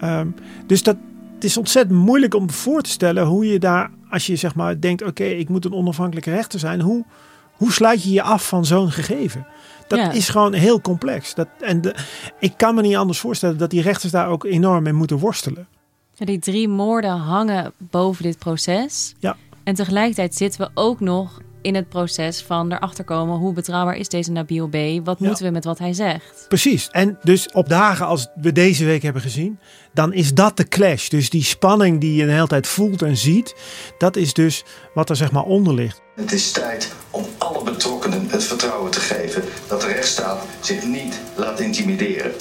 Ehm, 0.00 0.28
dus 0.66 0.82
dat, 0.82 0.96
het 1.34 1.44
is 1.44 1.56
ontzettend 1.56 1.98
moeilijk 1.98 2.34
om 2.34 2.50
voor 2.50 2.82
te 2.82 2.90
stellen 2.90 3.26
hoe 3.26 3.46
je 3.46 3.58
daar, 3.58 3.90
als 4.10 4.26
je 4.26 4.36
zeg 4.36 4.54
maar 4.54 4.80
denkt, 4.80 5.02
oké, 5.04 5.24
ik 5.24 5.48
moet 5.48 5.64
een 5.64 5.72
onafhankelijke 5.72 6.30
rechter 6.30 6.58
zijn, 6.58 6.80
hoe, 6.80 7.04
hoe 7.52 7.72
sluit 7.72 8.02
je 8.02 8.10
je 8.12 8.22
af 8.22 8.48
van 8.48 8.64
zo'n 8.64 8.90
gegeven? 8.90 9.46
Dat 9.88 9.98
Ja. 9.98 10.10
is 10.12 10.28
gewoon 10.28 10.52
heel 10.52 10.80
complex. 10.80 11.34
Dat, 11.34 11.48
en 11.60 11.80
de, 11.80 11.94
ik 12.40 12.52
kan 12.56 12.74
me 12.74 12.82
niet 12.82 12.96
anders 12.96 13.18
voorstellen 13.18 13.58
dat 13.58 13.70
die 13.70 13.82
rechters 13.82 14.12
daar 14.12 14.28
ook 14.28 14.44
enorm 14.44 14.82
mee 14.82 14.92
moeten 14.92 15.18
worstelen. 15.18 15.66
Ja, 16.14 16.26
die 16.26 16.38
drie 16.38 16.68
moorden 16.68 17.16
hangen 17.16 17.72
boven 17.78 18.22
dit 18.22 18.38
proces. 18.38 19.14
Ja. 19.18 19.36
En 19.64 19.74
tegelijkertijd 19.74 20.34
zitten 20.34 20.60
we 20.60 20.70
ook 20.74 21.00
nog 21.00 21.40
in 21.66 21.74
het 21.74 21.88
proces 21.88 22.42
van 22.42 22.72
erachter 22.72 23.04
komen 23.04 23.36
hoe 23.38 23.52
betrouwbaar 23.52 23.96
is 23.96 24.08
deze 24.08 24.30
Nabil 24.32 24.68
B. 24.68 24.76
Wat 25.04 25.16
Ja. 25.18 25.26
moeten 25.26 25.44
we 25.44 25.50
met 25.50 25.64
wat 25.64 25.78
hij 25.78 25.92
zegt? 25.92 26.44
Precies. 26.48 26.88
En 26.90 27.18
dus 27.22 27.48
op 27.52 27.68
dagen 27.68 28.06
als 28.06 28.26
we 28.40 28.52
deze 28.52 28.84
week 28.84 29.02
hebben 29.02 29.22
gezien, 29.22 29.58
dan 29.94 30.12
is 30.12 30.34
dat 30.34 30.56
de 30.56 30.68
clash. 30.68 31.08
Dus 31.08 31.30
die 31.30 31.44
spanning 31.44 32.00
die 32.00 32.14
je 32.14 32.24
de 32.26 32.32
hele 32.32 32.46
tijd 32.46 32.66
voelt 32.66 33.02
en 33.02 33.16
ziet, 33.16 33.54
dat 33.98 34.16
is 34.16 34.32
dus 34.32 34.64
wat 34.94 35.10
er 35.10 35.16
zeg 35.16 35.32
maar 35.32 35.42
onder 35.44 35.74
ligt. 35.74 36.00
Het 36.16 36.32
is 36.32 36.50
tijd 36.50 36.92
om 37.10 37.24
alle 37.38 37.62
betrokkenen 37.64 38.26
het 38.30 38.44
vertrouwen 38.44 38.90
te 38.90 39.00
geven 39.00 39.42
dat 39.68 39.80
de 39.80 39.86
rechtsstaat 39.86 40.44
zich 40.60 40.84
niet 40.84 41.20
laat 41.36 41.60
intimideren. 41.60 42.32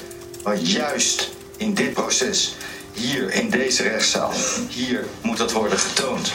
Maar 0.43 0.57
juist 0.57 1.31
in 1.57 1.73
dit 1.73 1.93
proces, 1.93 2.55
hier 2.93 3.33
in 3.33 3.49
deze 3.49 3.83
rechtszaal, 3.83 4.31
hier 4.69 5.05
moet 5.21 5.37
dat 5.37 5.51
worden 5.51 5.77
getoond. 5.79 6.31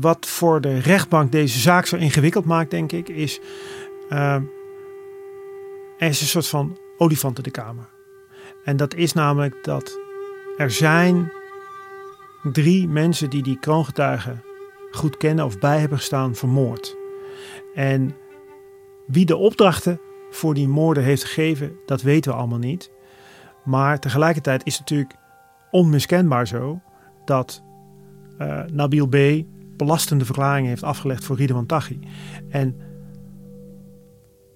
Wat 0.00 0.26
voor 0.26 0.60
de 0.60 0.78
rechtbank 0.78 1.32
deze 1.32 1.58
zaak 1.58 1.86
zo 1.86 1.96
ingewikkeld 1.96 2.44
maakt, 2.44 2.70
denk 2.70 2.92
ik, 2.92 3.08
is 3.08 3.40
eh, 4.08 4.34
er 5.98 6.08
is 6.08 6.20
een 6.20 6.26
soort 6.26 6.48
van 6.48 6.78
olifant 6.96 7.36
in 7.36 7.42
de 7.42 7.50
kamer. 7.50 7.88
En 8.64 8.76
dat 8.76 8.94
is 8.94 9.12
namelijk 9.12 9.64
dat 9.64 9.98
er 10.56 10.70
zijn 10.70 11.32
drie 12.52 12.88
mensen 12.88 13.30
die 13.30 13.42
die 13.42 13.58
kroongetuigen 13.58 14.42
goed 14.90 15.16
kennen 15.16 15.44
of 15.44 15.58
bij 15.58 15.78
hebben 15.78 15.98
gestaan 15.98 16.34
vermoord. 16.34 16.96
En 17.74 18.16
wie 19.06 19.26
de 19.26 19.36
opdrachten 19.36 20.00
voor 20.30 20.54
die 20.54 20.68
moorden 20.68 21.02
heeft 21.02 21.24
gegeven, 21.24 21.76
dat 21.86 22.02
weten 22.02 22.32
we 22.32 22.38
allemaal 22.38 22.58
niet. 22.58 22.90
Maar 23.64 24.00
tegelijkertijd 24.00 24.66
is 24.66 24.72
het 24.72 24.80
natuurlijk 24.80 25.14
onmiskenbaar 25.70 26.46
zo 26.46 26.80
dat 27.24 27.62
eh, 28.38 28.62
Nabil 28.72 29.06
B. 29.06 29.16
belastende 29.78 30.24
verklaringen 30.24 30.68
heeft 30.68 30.82
afgelegd 30.82 31.24
voor 31.24 31.36
Ridwan 31.36 31.66
Taghi. 31.66 31.98
En 32.48 32.76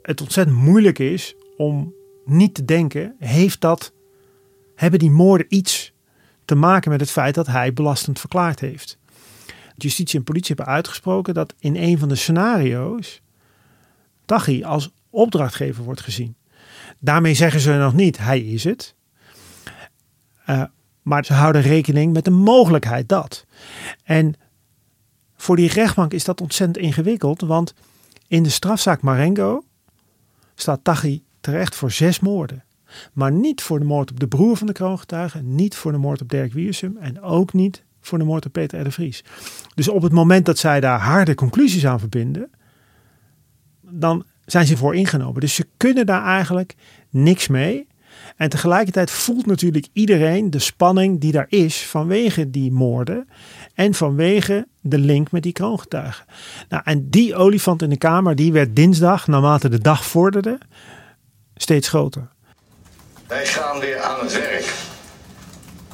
het 0.03 0.21
ontzettend 0.21 0.57
moeilijk 0.57 0.99
is 0.99 1.35
om 1.57 1.95
niet 2.25 2.55
te 2.55 2.65
denken, 2.65 3.17
heeft 3.19 3.61
dat, 3.61 3.93
hebben 4.75 4.99
die 4.99 5.11
moorden 5.11 5.47
iets 5.49 5.93
te 6.45 6.55
maken 6.55 6.91
met 6.91 7.01
het 7.01 7.11
feit 7.11 7.35
dat 7.35 7.47
hij 7.47 7.73
belastend 7.73 8.21
verklaard 8.21 8.61
heeft. 8.61 8.99
Justitie 9.77 10.19
en 10.19 10.25
politie 10.25 10.55
hebben 10.55 10.75
uitgesproken 10.75 11.35
dat 11.35 11.55
in 11.59 11.77
een 11.77 11.99
van 11.99 12.09
de 12.09 12.15
scenario's 12.15 13.23
Taghi 14.25 14.65
als 14.65 14.91
opdrachtgever 15.11 15.85
wordt 15.85 16.01
gezien. 16.01 16.37
Daarmee 16.99 17.35
zeggen 17.35 17.61
ze 17.61 17.73
nog 17.73 17.95
niet, 17.95 18.19
hij 18.19 18.41
is 18.41 18.65
het. 18.65 18.95
Eh, 20.45 20.63
maar 21.03 21.25
ze 21.25 21.33
houden 21.33 21.63
rekening 21.63 22.13
met 22.13 22.25
de 22.25 22.31
mogelijkheid 22.31 23.09
dat. 23.09 23.47
En 24.05 24.35
voor 25.43 25.57
die 25.57 25.69
rechtbank 25.69 26.13
is 26.13 26.25
dat 26.25 26.41
ontzettend 26.41 26.85
ingewikkeld, 26.85 27.41
want 27.41 27.75
in 28.29 28.43
de 28.43 28.49
strafzaak 28.49 29.01
Marengo 29.01 29.65
staat 30.55 30.85
Taghi 30.85 31.23
terecht 31.41 31.75
voor 31.75 31.91
zes 31.91 32.21
moorden. 32.21 32.65
Maar 33.13 33.33
niet 33.33 33.63
voor 33.63 33.79
de 33.79 33.85
moord 33.85 34.11
op 34.11 34.21
de 34.21 34.29
broer 34.29 34.57
van 34.57 34.67
de 34.67 34.73
kroongetuige, 34.73 35.43
niet 35.43 35.75
voor 35.77 35.93
de 35.93 35.99
moord 35.99 36.21
op 36.21 36.29
Dirk 36.29 36.53
Wiersum 36.53 36.97
en 36.97 37.23
ook 37.23 37.53
niet 37.53 37.85
voor 38.01 38.19
de 38.19 38.25
moord 38.25 38.47
op 38.47 38.53
Peter 38.53 38.81
R. 38.81 38.85
de 38.85 38.91
Vries. 38.91 39.25
Dus 39.75 39.89
op 39.89 40.03
het 40.03 40.13
moment 40.13 40.47
dat 40.47 40.59
zij 40.59 40.81
daar 40.81 41.01
harde 41.01 41.35
conclusies 41.35 41.87
aan 41.87 42.01
verbinden, 42.01 42.51
dan 43.81 44.25
zijn 44.45 44.67
ze 44.67 44.77
voor 44.77 44.95
ingenomen. 44.95 45.41
Dus 45.41 45.55
ze 45.55 45.67
kunnen 45.77 46.07
daar 46.07 46.25
eigenlijk 46.25 46.75
niks 47.11 47.49
mee. 47.49 47.87
En 48.37 48.49
tegelijkertijd 48.49 49.11
voelt 49.11 49.47
natuurlijk 49.47 49.89
iedereen 49.93 50.51
de 50.51 50.59
spanning 50.59 51.21
die 51.21 51.33
daar 51.33 51.47
is 51.49 51.87
vanwege 51.87 52.51
die 52.51 52.73
moorden 52.73 53.29
en 53.83 53.95
vanwege 53.95 54.67
de 54.81 54.99
link 54.99 55.31
met 55.31 55.43
die 55.43 55.53
kroongetuigen. 55.53 56.25
Nou, 56.69 56.83
en 56.85 57.11
die 57.11 57.37
olifant 57.37 57.83
in 57.83 57.91
de 57.91 57.97
kamer, 57.97 58.37
die 58.37 58.53
werd 58.53 58.77
dinsdag, 58.77 59.27
naarmate 59.27 59.69
de 59.69 59.79
dag 59.79 60.05
vorderde, 60.05 60.59
steeds 61.55 61.89
groter. 61.89 62.29
Wij 63.27 63.47
gaan 63.47 63.81
weer 63.81 64.01
aan 64.01 64.21
het 64.21 64.33
werk. 64.33 64.75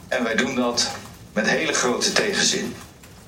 En 0.08 0.24
wij 0.24 0.36
doen 0.36 0.54
dat 0.54 0.92
met 1.32 1.48
hele 1.48 1.72
grote 1.72 2.12
tegenzin. 2.12 2.74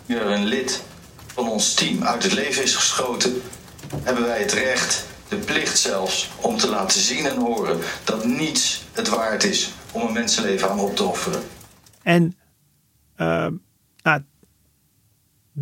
Nu 0.07 0.17
er 0.17 0.26
een 0.26 0.45
lid 0.45 0.83
van 1.26 1.49
ons 1.49 1.75
team 1.75 2.02
uit 2.02 2.23
het 2.23 2.33
leven 2.33 2.62
is 2.62 2.76
geschoten, 2.76 3.43
hebben 4.02 4.25
wij 4.25 4.40
het 4.40 4.52
recht, 4.52 5.07
de 5.29 5.37
plicht 5.37 5.79
zelfs, 5.79 6.31
om 6.40 6.57
te 6.57 6.69
laten 6.69 7.00
zien 7.00 7.26
en 7.26 7.37
horen 7.37 7.79
dat 8.05 8.25
niets 8.25 8.85
het 8.93 9.09
waard 9.09 9.45
is 9.45 9.73
om 9.93 10.02
een 10.07 10.12
mensenleven 10.12 10.71
aan 10.71 10.81
op 10.81 10.97
te 10.97 11.05
offeren. 11.05 11.43
En 12.02 12.37
uh, 13.17 13.47
nou, 14.02 14.23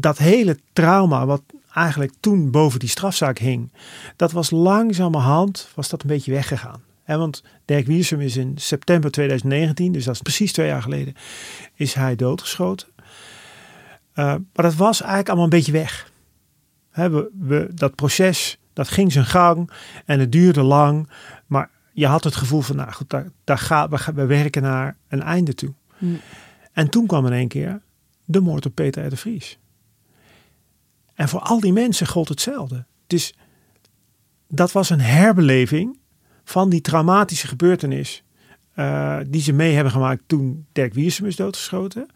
dat 0.00 0.18
hele 0.18 0.58
trauma 0.72 1.26
wat 1.26 1.42
eigenlijk 1.72 2.12
toen 2.20 2.50
boven 2.50 2.78
die 2.78 2.88
strafzaak 2.88 3.38
hing, 3.38 3.72
dat 4.16 4.32
was 4.32 4.50
langzamerhand 4.50 5.68
was 5.74 5.88
dat 5.88 6.02
een 6.02 6.08
beetje 6.08 6.32
weggegaan. 6.32 6.82
He, 7.02 7.16
want 7.16 7.42
Dirk 7.64 7.86
Wiersum 7.86 8.20
is 8.20 8.36
in 8.36 8.52
september 8.58 9.10
2019, 9.10 9.92
dus 9.92 10.04
dat 10.04 10.14
is 10.14 10.22
precies 10.22 10.52
twee 10.52 10.66
jaar 10.66 10.82
geleden, 10.82 11.14
is 11.74 11.94
hij 11.94 12.16
doodgeschoten. 12.16 12.88
Uh, 12.98 13.04
maar 14.24 14.64
dat 14.64 14.74
was 14.74 14.98
eigenlijk 14.98 15.28
allemaal 15.28 15.44
een 15.44 15.58
beetje 15.58 15.72
weg. 15.72 16.10
He, 16.90 17.10
we, 17.10 17.30
we, 17.38 17.68
dat 17.74 17.94
proces, 17.94 18.58
dat 18.72 18.88
ging 18.88 19.12
zijn 19.12 19.24
gang 19.24 19.70
en 20.04 20.20
het 20.20 20.32
duurde 20.32 20.62
lang. 20.62 21.08
Maar 21.46 21.70
je 21.92 22.06
had 22.06 22.24
het 22.24 22.36
gevoel 22.36 22.60
van, 22.60 22.76
nou 22.76 22.92
goed, 22.92 23.10
daar, 23.10 23.26
daar 23.44 23.88
we, 23.90 24.12
we 24.14 24.26
werken 24.26 24.62
naar 24.62 24.96
een 25.08 25.22
einde 25.22 25.54
toe. 25.54 25.72
Mm. 25.98 26.20
En 26.72 26.88
toen 26.88 27.06
kwam 27.06 27.26
in 27.26 27.32
één 27.32 27.48
keer 27.48 27.80
de 28.24 28.40
moord 28.40 28.66
op 28.66 28.74
Peter 28.74 29.06
R. 29.06 29.10
de 29.10 29.16
Vries. 29.16 29.58
En 31.18 31.28
voor 31.28 31.40
al 31.40 31.60
die 31.60 31.72
mensen 31.72 32.06
gold 32.06 32.28
hetzelfde. 32.28 32.84
Dus 33.06 33.34
dat 34.48 34.72
was 34.72 34.90
een 34.90 35.00
herbeleving 35.00 35.98
van 36.44 36.68
die 36.68 36.80
traumatische 36.80 37.46
gebeurtenis 37.46 38.22
uh, 38.74 39.18
die 39.28 39.40
ze 39.40 39.52
mee 39.52 39.74
hebben 39.74 39.92
gemaakt 39.92 40.22
toen 40.26 40.66
Dirk 40.72 40.94
Wiersum 40.94 41.26
is 41.26 41.36
doodgeschoten. 41.36 42.06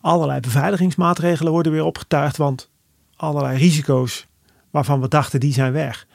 Allerlei 0.00 0.40
beveiligingsmaatregelen 0.40 1.52
worden 1.52 1.72
weer 1.72 1.84
opgetuigd, 1.84 2.36
want 2.36 2.70
allerlei 3.16 3.58
risico's 3.58 4.26
waarvan 4.70 5.00
we 5.00 5.08
dachten 5.08 5.40
die 5.40 5.52
zijn 5.52 5.72
weg, 5.72 6.06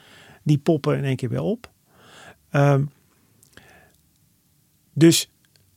die 0.42 0.58
poppen 0.58 0.96
in 0.96 1.04
één 1.04 1.16
keer 1.16 1.28
weer 1.28 1.42
op. 1.42 1.70
Um, 2.52 2.90
dus 4.92 5.30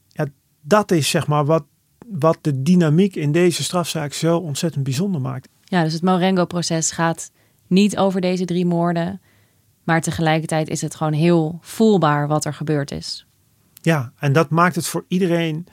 ja, 0.08 0.26
dat 0.62 0.92
is 0.92 1.10
zeg 1.10 1.28
maar 1.28 1.46
wat, 1.46 1.64
wat 2.08 2.38
de 2.42 2.62
dynamiek 2.62 3.16
in 3.16 3.32
deze 3.32 3.64
strafzaak 3.64 4.14
zo 4.14 4.38
ontzettend 4.38 4.84
bijzonder 4.84 5.22
maakt. 5.22 5.50
Ja, 5.64 5.84
dus 5.84 5.94
het 5.94 6.02
Marengo-proces 6.02 6.92
gaat 6.92 7.32
niet 7.68 7.98
over 7.98 8.22
deze 8.22 8.46
drie 8.46 8.66
moorden. 8.66 9.22
Maar 9.84 10.02
tegelijkertijd 10.02 10.70
is 10.70 10.82
het 10.82 10.96
gewoon 10.96 11.14
heel 11.14 11.58
voelbaar 11.62 12.28
wat 12.28 12.46
er 12.46 12.54
gebeurd 12.54 12.92
is. 12.92 13.26
Ja, 13.82 14.12
en 14.18 14.34
dat 14.34 14.50
maakt 14.50 14.76
het 14.76 14.88
voor 14.88 15.06
iedereen 15.08 15.68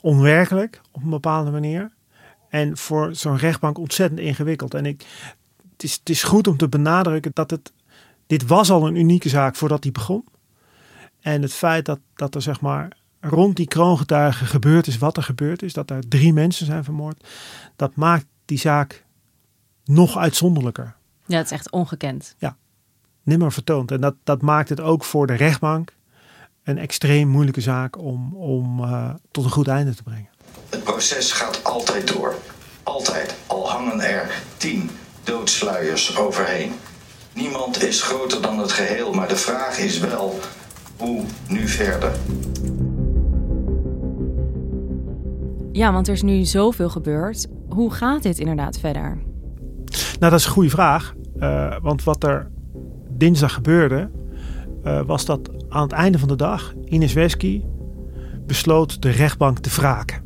onwerkelijk 0.00 0.80
op 0.92 1.02
een 1.02 1.10
bepaalde 1.10 1.50
manier. 1.50 1.92
En 2.48 2.76
voor 2.76 3.14
zo'n 3.14 3.36
rechtbank 3.36 3.78
ontzettend 3.78 4.20
ingewikkeld. 4.20 4.74
En 4.74 4.86
ik, 4.86 5.04
het, 5.72 5.82
is, 5.82 5.92
het 5.92 6.10
is 6.10 6.22
goed 6.22 6.46
om 6.46 6.56
te 6.56 6.68
benadrukken 6.68 7.30
dat 7.34 7.50
het. 7.50 7.72
Dit 8.26 8.46
was 8.46 8.70
al 8.70 8.86
een 8.86 8.96
unieke 8.96 9.28
zaak 9.28 9.56
voordat 9.56 9.82
die 9.82 9.92
begon. 9.92 10.24
En 11.20 11.42
het 11.42 11.52
feit 11.52 11.84
dat, 11.84 11.98
dat 12.14 12.34
er 12.34 12.42
zeg 12.42 12.60
maar 12.60 12.96
rond 13.28 13.56
die 13.56 13.66
kroongetuigen 13.66 14.46
gebeurd 14.46 14.86
is 14.86 14.98
wat 14.98 15.16
er 15.16 15.22
gebeurd 15.22 15.62
is. 15.62 15.72
Dat 15.72 15.90
er 15.90 16.08
drie 16.08 16.32
mensen 16.32 16.66
zijn 16.66 16.84
vermoord. 16.84 17.26
Dat 17.76 17.94
maakt 17.94 18.26
die 18.44 18.58
zaak 18.58 19.04
nog 19.84 20.16
uitzonderlijker. 20.16 20.94
Ja, 21.26 21.36
het 21.36 21.46
is 21.46 21.52
echt 21.52 21.70
ongekend. 21.70 22.34
Ja, 22.38 22.56
nimmer 23.22 23.52
vertoond. 23.52 23.90
En 23.90 24.00
dat, 24.00 24.14
dat 24.24 24.42
maakt 24.42 24.68
het 24.68 24.80
ook 24.80 25.04
voor 25.04 25.26
de 25.26 25.34
rechtbank 25.34 25.92
een 26.62 26.78
extreem 26.78 27.28
moeilijke 27.28 27.60
zaak 27.60 27.98
om, 27.98 28.34
om 28.34 28.80
uh, 28.80 29.10
tot 29.30 29.44
een 29.44 29.50
goed 29.50 29.68
einde 29.68 29.94
te 29.94 30.02
brengen. 30.02 30.28
Het 30.70 30.84
proces 30.84 31.32
gaat 31.32 31.64
altijd 31.64 32.08
door. 32.08 32.34
Altijd. 32.82 33.34
Al 33.46 33.70
hangen 33.70 34.00
er 34.00 34.42
tien 34.56 34.90
doodsluiers 35.22 36.16
overheen. 36.16 36.72
Niemand 37.32 37.82
is 37.82 38.02
groter 38.02 38.42
dan 38.42 38.58
het 38.58 38.72
geheel, 38.72 39.12
maar 39.12 39.28
de 39.28 39.36
vraag 39.36 39.78
is 39.78 39.98
wel 39.98 40.40
hoe 40.96 41.24
nu 41.48 41.68
verder. 41.68 42.12
Ja, 45.74 45.92
want 45.92 46.08
er 46.08 46.14
is 46.14 46.22
nu 46.22 46.44
zoveel 46.44 46.88
gebeurd. 46.88 47.46
Hoe 47.68 47.92
gaat 47.92 48.22
dit 48.22 48.38
inderdaad 48.38 48.78
verder? 48.78 49.18
Nou, 50.18 50.30
dat 50.30 50.32
is 50.32 50.44
een 50.44 50.52
goede 50.52 50.70
vraag. 50.70 51.14
Uh, 51.36 51.76
want 51.82 52.04
wat 52.04 52.24
er 52.24 52.50
dinsdag 53.10 53.54
gebeurde, 53.54 54.10
uh, 54.84 55.00
was 55.06 55.24
dat 55.24 55.50
aan 55.68 55.82
het 55.82 55.92
einde 55.92 56.18
van 56.18 56.28
de 56.28 56.36
dag 56.36 56.74
Ines 56.84 57.12
Wesky 57.12 57.62
besloot 58.46 59.02
de 59.02 59.10
rechtbank 59.10 59.58
te 59.58 59.70
wraken. 59.70 60.22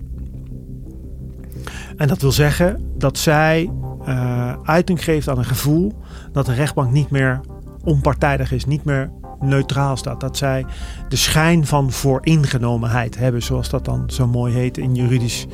En 1.96 2.08
dat 2.08 2.20
wil 2.20 2.32
zeggen 2.32 2.92
dat 2.96 3.18
zij 3.18 3.70
uh, 4.08 4.52
uiting 4.62 5.04
geeft 5.04 5.28
aan 5.28 5.38
een 5.38 5.44
gevoel 5.44 5.92
dat 6.32 6.46
de 6.46 6.54
rechtbank 6.54 6.92
niet 6.92 7.10
meer 7.10 7.40
onpartijdig 7.84 8.52
is, 8.52 8.64
niet 8.64 8.84
meer 8.84 9.10
neutraal 9.40 9.96
staat. 9.96 10.20
Dat 10.20 10.36
zij 10.36 10.66
de 11.08 11.16
schijn 11.16 11.66
van 11.66 11.92
vooringenomenheid 11.92 13.18
hebben, 13.18 13.42
zoals 13.42 13.68
dat 13.70 13.84
dan 13.84 14.10
zo 14.10 14.26
mooi 14.26 14.54
heet 14.54 14.78
in 14.78 14.94
juridisch 14.94 15.46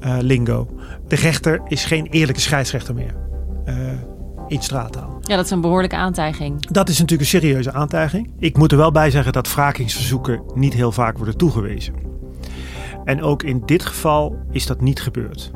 uh, 0.00 0.16
lingo. 0.20 0.68
De 1.08 1.16
rechter 1.16 1.60
is 1.68 1.84
geen 1.84 2.06
eerlijke 2.06 2.40
scheidsrechter 2.40 2.94
meer. 2.94 3.14
Uh, 3.66 3.74
in 4.48 4.62
straattaal. 4.62 5.18
Ja, 5.20 5.36
dat 5.36 5.44
is 5.44 5.50
een 5.50 5.60
behoorlijke 5.60 5.96
aantijging. 5.96 6.66
Dat 6.66 6.88
is 6.88 6.98
natuurlijk 6.98 7.32
een 7.32 7.40
serieuze 7.40 7.72
aantijging. 7.72 8.32
Ik 8.38 8.56
moet 8.56 8.72
er 8.72 8.78
wel 8.78 8.92
bij 8.92 9.10
zeggen 9.10 9.32
dat 9.32 9.54
wrakingsverzoeken 9.54 10.42
niet 10.54 10.74
heel 10.74 10.92
vaak 10.92 11.16
worden 11.16 11.36
toegewezen. 11.36 11.94
En 13.04 13.22
ook 13.22 13.42
in 13.42 13.62
dit 13.64 13.84
geval 13.84 14.36
is 14.50 14.66
dat 14.66 14.80
niet 14.80 15.02
gebeurd. 15.02 15.50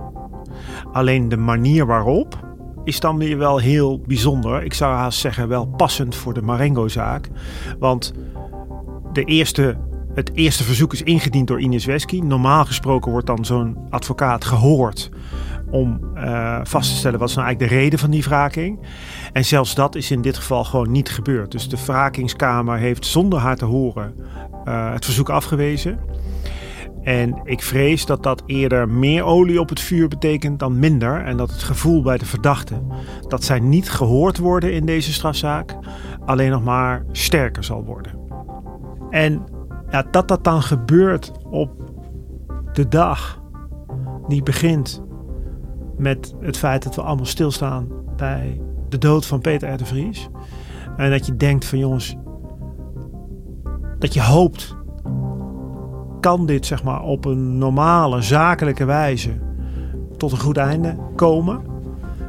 Alleen 0.92 1.28
de 1.28 1.36
manier 1.36 1.86
waarop 1.86 2.49
is 2.90 3.00
dan 3.00 3.18
weer 3.18 3.38
wel 3.38 3.58
heel 3.58 4.00
bijzonder. 4.06 4.62
Ik 4.62 4.74
zou 4.74 4.94
haast 4.94 5.18
zeggen 5.18 5.48
wel 5.48 5.66
passend 5.66 6.14
voor 6.14 6.34
de 6.34 6.42
Marengo-zaak. 6.42 7.28
Want 7.78 8.12
de 9.12 9.24
eerste, 9.24 9.76
het 10.14 10.30
eerste 10.34 10.64
verzoek 10.64 10.92
is 10.92 11.02
ingediend 11.02 11.46
door 11.46 11.60
Ines 11.60 11.84
Wesky. 11.84 12.20
Normaal 12.20 12.64
gesproken 12.64 13.10
wordt 13.10 13.26
dan 13.26 13.44
zo'n 13.44 13.76
advocaat 13.90 14.44
gehoord 14.44 15.10
om 15.70 16.00
uh, 16.14 16.60
vast 16.62 16.90
te 16.90 16.96
stellen 16.96 17.18
wat 17.18 17.28
is 17.28 17.34
nou 17.34 17.46
eigenlijk 17.46 17.72
de 17.72 17.80
reden 17.80 17.98
van 17.98 18.10
die 18.10 18.22
wraking. 18.22 18.78
En 19.32 19.44
zelfs 19.44 19.74
dat 19.74 19.94
is 19.94 20.10
in 20.10 20.22
dit 20.22 20.36
geval 20.36 20.64
gewoon 20.64 20.90
niet 20.90 21.10
gebeurd. 21.10 21.50
Dus 21.50 21.68
de 21.68 21.78
wrakingskamer 21.86 22.78
heeft 22.78 23.06
zonder 23.06 23.38
haar 23.38 23.56
te 23.56 23.64
horen 23.64 24.14
uh, 24.64 24.92
het 24.92 25.04
verzoek 25.04 25.28
afgewezen. 25.28 25.98
En 27.02 27.40
ik 27.44 27.62
vrees 27.62 28.06
dat 28.06 28.22
dat 28.22 28.42
eerder 28.46 28.88
meer 28.88 29.24
olie 29.24 29.60
op 29.60 29.68
het 29.68 29.80
vuur 29.80 30.08
betekent 30.08 30.58
dan 30.58 30.78
minder. 30.78 31.24
En 31.24 31.36
dat 31.36 31.50
het 31.50 31.62
gevoel 31.62 32.02
bij 32.02 32.18
de 32.18 32.26
verdachten 32.26 32.86
dat 33.28 33.44
zij 33.44 33.60
niet 33.60 33.90
gehoord 33.90 34.38
worden 34.38 34.72
in 34.72 34.86
deze 34.86 35.12
strafzaak 35.12 35.76
alleen 36.24 36.50
nog 36.50 36.64
maar 36.64 37.04
sterker 37.12 37.64
zal 37.64 37.84
worden. 37.84 38.18
En 39.10 39.44
ja, 39.90 40.02
dat 40.10 40.28
dat 40.28 40.44
dan 40.44 40.62
gebeurt 40.62 41.32
op 41.50 41.70
de 42.72 42.88
dag 42.88 43.42
die 44.28 44.42
begint 44.42 45.02
met 45.96 46.34
het 46.40 46.56
feit 46.56 46.82
dat 46.82 46.94
we 46.94 47.02
allemaal 47.02 47.24
stilstaan 47.24 47.88
bij 48.16 48.60
de 48.88 48.98
dood 48.98 49.26
van 49.26 49.40
Peter 49.40 49.72
R. 49.72 49.76
de 49.76 49.84
Vries. 49.84 50.28
En 50.96 51.10
dat 51.10 51.26
je 51.26 51.36
denkt 51.36 51.64
van 51.64 51.78
jongens, 51.78 52.16
dat 53.98 54.14
je 54.14 54.22
hoopt 54.22 54.76
kan 56.20 56.46
dit 56.46 56.66
zeg 56.66 56.82
maar, 56.82 57.02
op 57.02 57.24
een 57.24 57.58
normale, 57.58 58.22
zakelijke 58.22 58.84
wijze 58.84 59.30
tot 60.16 60.32
een 60.32 60.40
goed 60.40 60.56
einde 60.56 60.96
komen. 61.14 61.60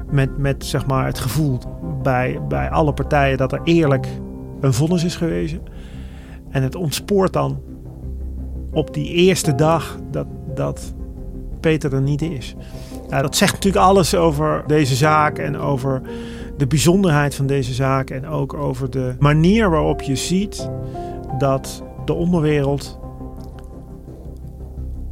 Met, 0.10 0.38
met 0.38 0.66
zeg 0.66 0.88
maar, 0.88 1.06
het 1.06 1.20
gevoel 1.20 1.60
bij, 2.04 2.40
bij 2.48 2.70
alle 2.70 2.94
partijen 2.94 3.38
dat 3.38 3.52
er 3.52 3.62
eerlijk 3.64 4.08
een 4.60 4.74
vonnis 4.74 5.04
is 5.04 5.16
geweest. 5.16 5.58
En 6.50 6.64
het 6.64 6.76
ontspoort 6.76 7.34
dan 7.34 7.60
op 8.72 8.94
die 8.94 9.08
eerste 9.08 9.56
dag 9.56 9.98
dat, 10.12 10.28
dat 10.56 10.94
Peter 11.60 11.94
er 11.94 12.02
niet 12.02 12.22
is. 12.22 12.56
Ja, 13.10 13.22
dat 13.22 13.36
zegt 13.36 13.54
natuurlijk 13.54 13.86
alles 13.86 14.16
over 14.16 14.64
deze 14.68 14.96
zaak 14.96 15.38
en 15.38 15.58
over 15.58 16.02
de 16.58 16.68
bijzonderheid 16.68 17.36
van 17.36 17.48
deze 17.48 17.74
zaak. 17.74 18.10
En 18.10 18.28
ook 18.28 18.54
over 18.54 18.90
de 18.90 19.16
manier 19.20 19.70
waarop 19.70 20.02
je 20.02 20.16
ziet 20.16 20.70
dat 21.38 21.84
de 22.06 22.14
onderwereld 22.14 23.00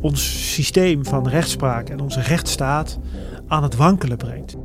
ons 0.01 0.53
systeem 0.53 1.05
van 1.05 1.27
rechtspraak 1.27 1.89
en 1.89 1.99
onze 1.99 2.21
rechtsstaat 2.21 2.99
aan 3.47 3.63
het 3.63 3.75
wankelen 3.75 4.17
brengt. 4.17 4.55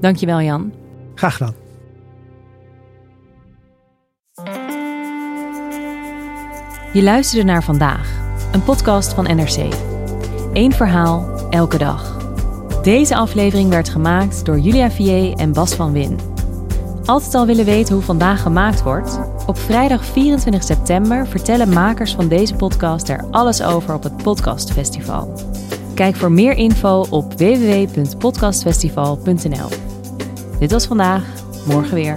Dankjewel 0.00 0.40
Jan. 0.40 0.72
Graag 1.14 1.36
gedaan. 1.36 1.54
Je 6.92 7.02
luisterde 7.02 7.44
naar 7.44 7.64
vandaag, 7.64 8.10
een 8.52 8.62
podcast 8.62 9.12
van 9.12 9.24
NRC. 9.24 9.74
Eén 10.52 10.72
verhaal, 10.72 11.48
elke 11.50 11.78
dag. 11.78 12.18
Deze 12.82 13.16
aflevering 13.16 13.68
werd 13.68 13.88
gemaakt 13.88 14.44
door 14.44 14.58
Julia 14.58 14.90
Vier 14.90 15.32
en 15.32 15.52
Bas 15.52 15.74
van 15.74 15.92
Win. 15.92 16.29
Altijd 17.10 17.34
al 17.34 17.46
willen 17.46 17.64
weten 17.64 17.94
hoe 17.94 18.02
vandaag 18.02 18.42
gemaakt 18.42 18.82
wordt? 18.82 19.20
Op 19.46 19.58
vrijdag 19.58 20.04
24 20.04 20.62
september 20.62 21.26
vertellen 21.26 21.68
makers 21.68 22.14
van 22.14 22.28
deze 22.28 22.54
podcast 22.54 23.08
er 23.08 23.24
alles 23.30 23.62
over 23.62 23.94
op 23.94 24.02
het 24.02 24.16
Podcastfestival. 24.16 25.32
Kijk 25.94 26.16
voor 26.16 26.32
meer 26.32 26.52
info 26.52 27.06
op 27.10 27.32
www.podcastfestival.nl. 27.32 29.68
Dit 30.58 30.70
was 30.70 30.86
vandaag, 30.86 31.24
morgen 31.66 31.94
weer. 31.94 32.16